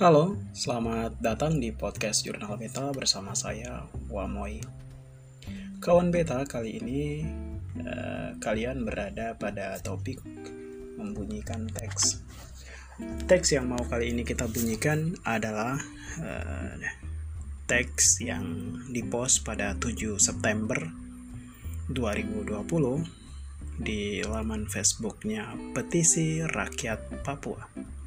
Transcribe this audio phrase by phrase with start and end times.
[0.00, 4.56] Halo, selamat datang di podcast Jurnal Beta bersama saya Wamoy.
[5.76, 7.20] Kawan Beta kali ini
[7.76, 10.24] eh, kalian berada pada topik
[10.96, 12.24] membunyikan teks.
[13.28, 15.76] Teks yang mau kali ini kita bunyikan adalah
[16.24, 16.80] eh,
[17.68, 20.80] teks yang dipost pada 7 September
[21.92, 22.56] 2020
[23.84, 27.99] di laman Facebooknya Petisi Rakyat Papua.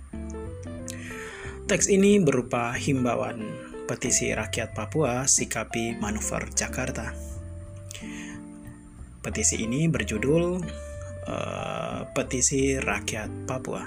[1.63, 3.40] Teks ini berupa himbauan
[3.88, 7.16] petisi rakyat Papua sikapi manuver Jakarta.
[9.23, 10.59] Petisi ini berjudul
[11.23, 13.80] uh, Petisi Rakyat Papua.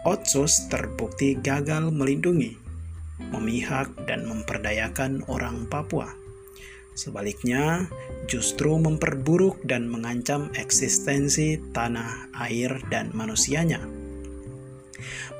[0.08, 2.61] Otsus terbukti gagal melindungi
[3.30, 6.16] memihak, dan memperdayakan orang Papua.
[6.92, 7.88] Sebaliknya,
[8.28, 13.80] justru memperburuk dan mengancam eksistensi tanah, air, dan manusianya.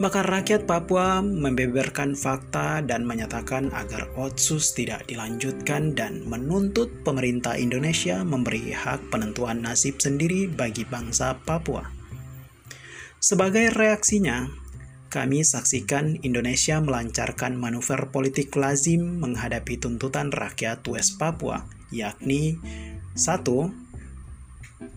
[0.01, 8.25] Maka rakyat Papua membeberkan fakta dan menyatakan agar Otsus tidak dilanjutkan dan menuntut pemerintah Indonesia
[8.25, 11.87] memberi hak penentuan nasib sendiri bagi bangsa Papua.
[13.23, 14.51] Sebagai reaksinya,
[15.13, 22.57] kami saksikan Indonesia melancarkan manuver politik lazim menghadapi tuntutan rakyat West Papua, yakni
[23.13, 23.69] satu,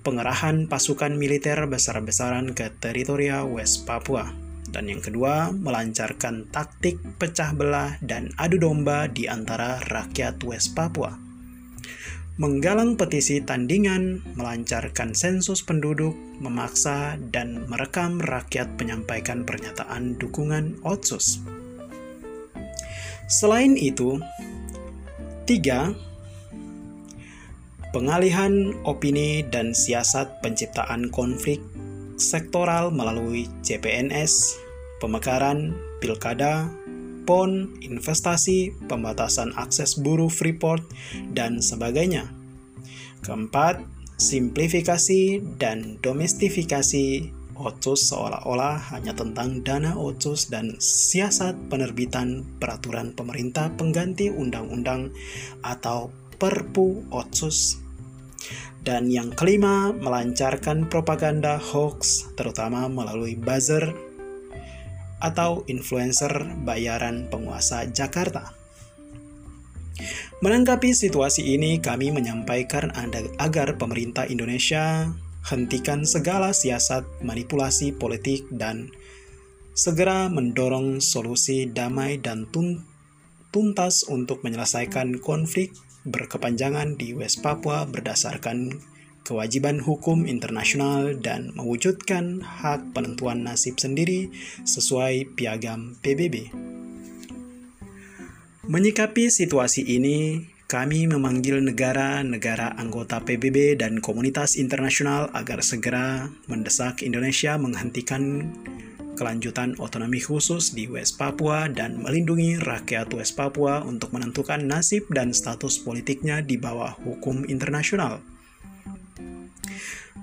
[0.02, 4.34] Pengerahan pasukan militer besar-besaran ke teritoria West Papua.
[4.66, 11.25] Dan yang kedua, melancarkan taktik pecah belah dan adu domba di antara rakyat West Papua
[12.36, 16.12] menggalang petisi tandingan, melancarkan sensus penduduk,
[16.44, 21.40] memaksa dan merekam rakyat menyampaikan pernyataan dukungan Otsus.
[23.32, 24.20] Selain itu,
[25.48, 25.96] tiga,
[27.96, 31.64] pengalihan opini dan siasat penciptaan konflik
[32.20, 34.60] sektoral melalui CPNS,
[35.00, 35.72] pemekaran,
[36.04, 36.68] pilkada,
[37.26, 40.86] PON, investasi, pembatasan akses buruh Freeport,
[41.34, 42.30] dan sebagainya.
[43.26, 43.82] Keempat,
[44.16, 54.28] simplifikasi dan domestifikasi OTSUS seolah-olah hanya tentang dana OTSUS dan siasat penerbitan peraturan pemerintah pengganti
[54.28, 55.12] undang-undang
[55.64, 57.80] atau Perpu OTSUS.
[58.86, 63.96] Dan yang kelima, melancarkan propaganda hoax terutama melalui buzzer
[65.20, 66.32] atau influencer
[66.64, 68.56] bayaran penguasa Jakarta.
[70.44, 72.92] Menanggapi situasi ini, kami menyampaikan
[73.40, 75.08] agar pemerintah Indonesia
[75.48, 78.92] hentikan segala siasat manipulasi politik dan
[79.76, 82.50] segera mendorong solusi damai dan
[83.54, 85.72] tuntas untuk menyelesaikan konflik
[86.06, 88.78] berkepanjangan di West Papua berdasarkan
[89.26, 94.30] kewajiban hukum internasional dan mewujudkan hak penentuan nasib sendiri
[94.64, 96.54] sesuai piagam PBB.
[98.70, 107.54] Menyikapi situasi ini, kami memanggil negara-negara anggota PBB dan komunitas internasional agar segera mendesak Indonesia
[107.62, 108.50] menghentikan
[109.16, 115.32] kelanjutan otonomi khusus di West Papua dan melindungi rakyat West Papua untuk menentukan nasib dan
[115.32, 118.35] status politiknya di bawah hukum internasional.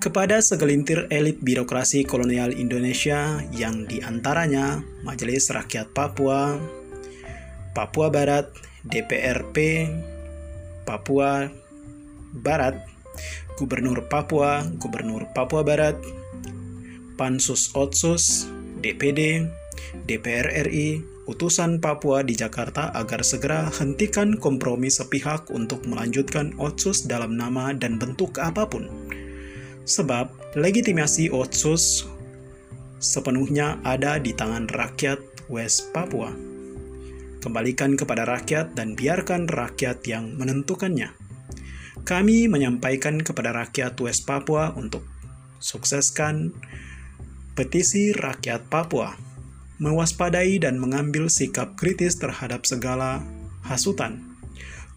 [0.03, 6.59] Kepada segelintir elit birokrasi kolonial Indonesia yang di antaranya Majelis Rakyat Papua,
[7.71, 8.51] Papua Barat,
[8.83, 9.87] DPRP,
[10.83, 11.47] Papua
[12.35, 12.83] Barat,
[13.55, 15.95] Gubernur Papua, Gubernur Papua Barat,
[17.15, 18.51] Pansus Otsus,
[18.83, 19.47] DPD,
[20.03, 20.99] DPR RI,
[21.31, 27.95] utusan Papua di Jakarta agar segera hentikan kompromi sepihak untuk melanjutkan Otsus dalam nama dan
[27.95, 28.91] bentuk apa pun.
[29.83, 32.07] Sebab legitimasi Otsus
[33.03, 35.19] sepenuhnya ada di tangan rakyat
[35.51, 36.31] West Papua.
[37.43, 41.11] Kembalikan kepada rakyat dan biarkan rakyat yang menentukannya.
[42.07, 45.03] Kami menyampaikan kepada rakyat West Papua untuk
[45.59, 46.55] sukseskan
[47.53, 49.13] Petisi rakyat Papua
[49.77, 53.21] mewaspadai dan mengambil sikap kritis terhadap segala
[53.61, 54.25] hasutan,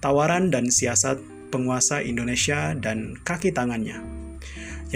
[0.01, 1.21] tawaran dan siasat
[1.53, 4.16] penguasa Indonesia dan kaki tangannya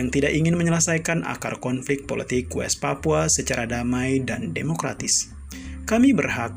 [0.00, 5.28] yang tidak ingin menyelesaikan akar konflik politik West Papua secara damai dan demokratis.
[5.84, 6.56] Kami berhak,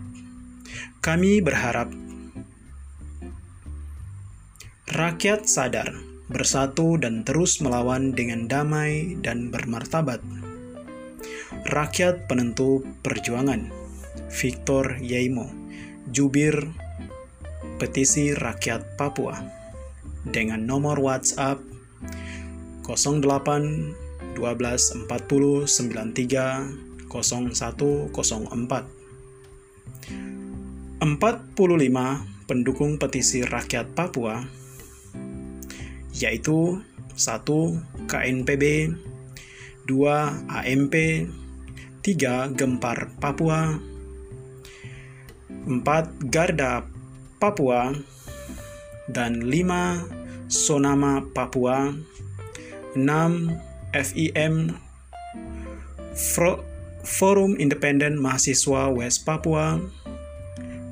[1.03, 1.91] kami berharap
[4.87, 5.91] rakyat sadar,
[6.31, 10.23] bersatu dan terus melawan dengan damai dan bermartabat
[11.67, 13.67] Rakyat Penentu Perjuangan
[14.31, 15.51] Victor Yaimo
[16.09, 16.71] Jubir
[17.77, 19.35] Petisi Rakyat Papua
[20.23, 21.72] dengan nomor WhatsApp
[22.83, 28.85] 08 12 40 93 0104
[30.99, 34.43] 45 pendukung petisi rakyat Papua
[36.13, 36.83] yaitu
[37.15, 38.93] 1 KNPB
[39.87, 40.95] 2 AMP
[42.03, 42.55] 3.
[42.55, 43.79] Gempar Papua
[45.67, 45.83] 4.
[46.27, 46.87] Garda
[47.39, 47.95] Papua
[49.11, 50.23] dan 5.
[50.53, 51.97] Sonama Papua
[52.95, 53.73] 6.
[53.93, 54.73] FIM
[57.03, 59.77] Forum Independen Mahasiswa West Papua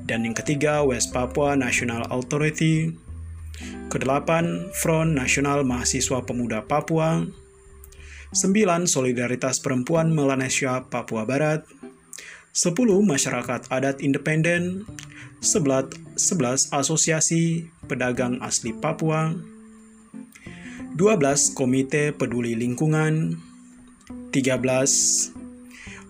[0.06, 2.94] dan yang ketiga West Papua National Authority
[3.88, 7.26] kedelapan Front Nasional Mahasiswa Pemuda Papua
[8.32, 8.88] 9.
[8.88, 11.68] Solidaritas Perempuan Melanesia Papua Barat
[12.56, 12.76] 10.
[13.04, 14.88] Masyarakat Adat Independen
[15.44, 15.96] 11.
[16.16, 19.51] 11 Asosiasi Pedagang Asli Papua
[20.92, 21.56] 12.
[21.56, 23.40] Komite Peduli Lingkungan
[24.28, 25.32] 13.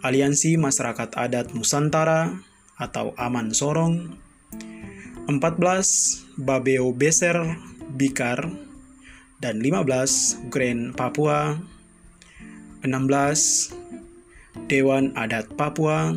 [0.02, 2.42] Aliansi Masyarakat Adat Nusantara
[2.74, 4.18] atau Aman Sorong
[5.30, 5.38] 14.
[6.34, 7.62] Babeo Beser
[7.94, 8.50] Bikar
[9.38, 10.50] dan 15.
[10.50, 11.62] Grand Papua
[12.82, 14.66] 16.
[14.66, 16.10] Dewan Adat Papua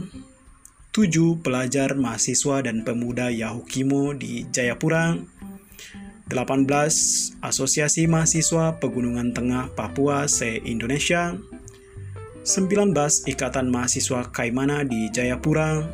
[0.90, 1.38] 7.
[1.46, 5.35] Pelajar, mahasiswa, dan pemuda Yahukimo di Jayapura
[6.26, 7.38] 18.
[7.46, 11.38] Asosiasi Mahasiswa Pegunungan Tengah Papua se-Indonesia
[12.42, 13.30] 19.
[13.30, 15.86] Ikatan Mahasiswa Kaimana di Jayapura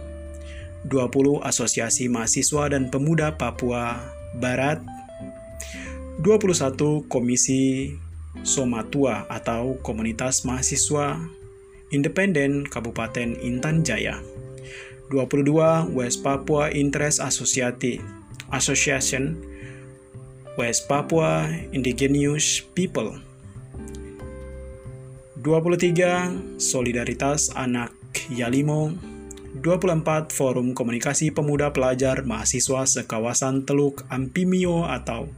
[0.88, 1.44] 20.
[1.44, 4.00] Asosiasi Mahasiswa dan Pemuda Papua
[4.39, 4.80] Barat
[6.24, 7.12] 21.
[7.12, 7.92] Komisi
[8.48, 11.19] Somatua atau Komunitas Mahasiswa
[11.92, 14.24] Independen Kabupaten Intan Jaya.
[15.12, 18.00] 22 West Papua Interest Associati
[18.47, 19.50] Association
[20.61, 23.18] West Papua Indigenous People.
[25.41, 27.89] 23 Solidaritas Anak
[28.30, 28.94] Yalimo.
[29.57, 35.33] 24 Forum Komunikasi Pemuda Pelajar Mahasiswa Sekawasan Teluk Ampimio atau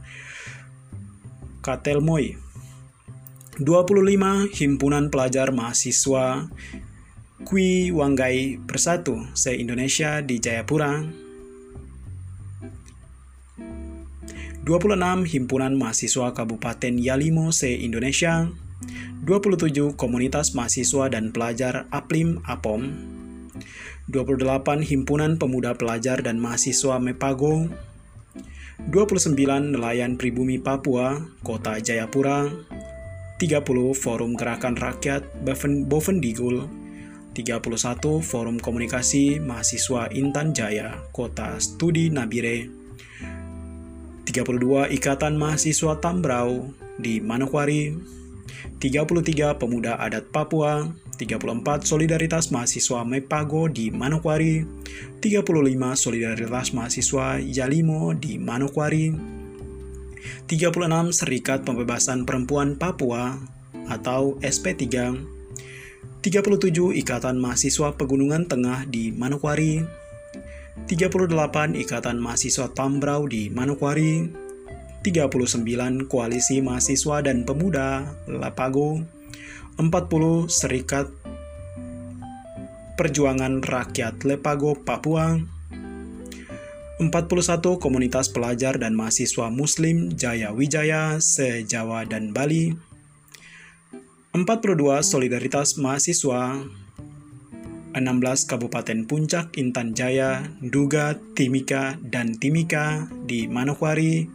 [1.64, 2.36] Katelmoy.
[3.56, 6.52] 25 Himpunan Pelajar Mahasiswa
[7.48, 11.23] Kui Wanggai Bersatu se-Indonesia di Jayapura
[14.64, 18.48] 26 Himpunan Mahasiswa Kabupaten Yalimo se-Indonesia
[19.28, 22.88] 27 Komunitas Mahasiswa dan Pelajar Aplim Apom
[24.08, 27.68] 28 Himpunan Pemuda Pelajar dan Mahasiswa Mepago.
[28.88, 29.36] 29
[29.72, 32.48] Nelayan Pribumi Papua, Kota Jayapura.
[33.40, 33.60] 30
[33.96, 35.24] Forum Gerakan Rakyat
[35.88, 36.68] Bovendigul.
[37.36, 42.83] 31 Forum Komunikasi Mahasiswa Intan Jaya Kota Studi Nabire
[44.34, 47.94] 32 Ikatan Mahasiswa Tambrau di Manokwari
[48.82, 50.90] 33 Pemuda Adat Papua
[51.22, 54.66] 34 Solidaritas Mahasiswa Mepago di Manokwari
[55.22, 59.14] 35 Solidaritas Mahasiswa Yalimo di Manokwari
[60.50, 63.38] 36 Serikat Pembebasan Perempuan Papua
[63.86, 65.14] atau SP3
[66.26, 69.84] 37 Ikatan Mahasiswa Pegunungan Tengah di Manokwari,
[70.74, 71.30] 38
[71.78, 74.26] Ikatan Mahasiswa Tambrau di Manokwari,
[75.06, 78.98] 39 Koalisi Mahasiswa dan Pemuda Lapago,
[79.78, 81.06] 40 Serikat
[82.98, 85.38] Perjuangan Rakyat Lepago Papua,
[86.98, 92.74] 41 Komunitas Pelajar dan Mahasiswa Muslim Jaya Wijaya se-Jawa dan Bali,
[94.34, 96.66] 42 Solidaritas Mahasiswa
[97.94, 104.26] 16 Kabupaten Puncak, Intan Jaya, Duga, Timika, dan Timika di Manokwari,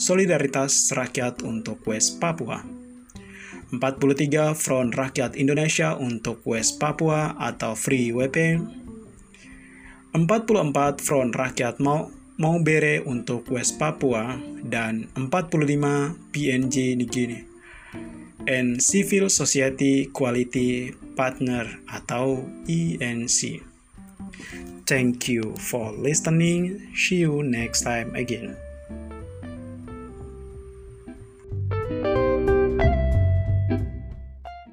[0.00, 2.64] Solidaritas Rakyat untuk West Papua.
[3.72, 8.60] 43 Front Rakyat Indonesia untuk West Papua atau Free WP.
[10.16, 17.38] 44 Front Rakyat Mau Maubere untuk West Papua dan 45 PNG Nigini
[18.48, 23.62] and Civil Society Quality Partner atau ENC.
[24.86, 26.92] Thank you for listening.
[26.94, 28.61] See you next time again.